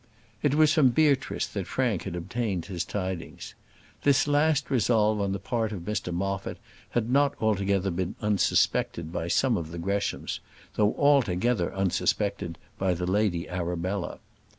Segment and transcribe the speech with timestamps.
[0.41, 3.53] It was from Beatrice that Frank had obtained his tidings.
[4.01, 6.57] This last resolve on the part of Mr Moffat
[6.89, 10.39] had not altogether been unsuspected by some of the Greshams,
[10.73, 14.17] though altogether unsuspected by the Lady Arabella.